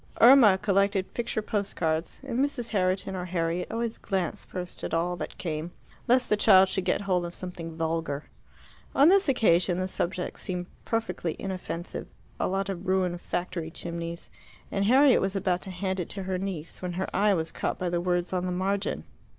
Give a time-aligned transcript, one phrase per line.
[0.19, 2.69] Irma collected picture post cards, and Mrs.
[2.71, 5.69] Herriton or Harriet always glanced first at all that came,
[6.07, 8.23] lest the child should get hold of something vulgar.
[8.95, 12.07] On this occasion the subject seemed perfectly inoffensive
[12.39, 14.31] a lot of ruined factory chimneys
[14.71, 17.77] and Harriet was about to hand it to her niece when her eye was caught
[17.77, 19.03] by the words on the margin.